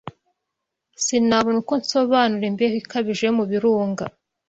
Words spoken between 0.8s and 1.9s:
Sinabona uko